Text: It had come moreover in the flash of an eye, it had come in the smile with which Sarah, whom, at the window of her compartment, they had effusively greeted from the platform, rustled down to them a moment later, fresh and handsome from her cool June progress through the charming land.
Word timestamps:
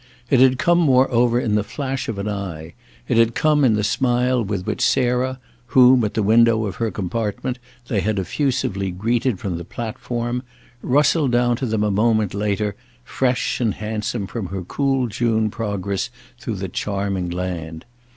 It 0.31 0.39
had 0.39 0.57
come 0.57 0.79
moreover 0.79 1.39
in 1.39 1.53
the 1.53 1.63
flash 1.63 2.09
of 2.09 2.17
an 2.17 2.27
eye, 2.27 2.73
it 3.07 3.17
had 3.17 3.35
come 3.35 3.63
in 3.63 3.75
the 3.75 3.83
smile 3.83 4.43
with 4.43 4.65
which 4.65 4.81
Sarah, 4.81 5.37
whom, 5.67 6.03
at 6.03 6.15
the 6.15 6.23
window 6.23 6.65
of 6.65 6.77
her 6.77 6.89
compartment, 6.89 7.59
they 7.87 7.99
had 8.01 8.17
effusively 8.17 8.89
greeted 8.89 9.37
from 9.39 9.59
the 9.59 9.63
platform, 9.63 10.41
rustled 10.81 11.31
down 11.33 11.55
to 11.57 11.67
them 11.67 11.83
a 11.83 11.91
moment 11.91 12.33
later, 12.33 12.73
fresh 13.03 13.61
and 13.61 13.75
handsome 13.75 14.25
from 14.25 14.47
her 14.47 14.63
cool 14.63 15.05
June 15.05 15.51
progress 15.51 16.09
through 16.39 16.55
the 16.55 16.67
charming 16.67 17.29
land. 17.29 17.85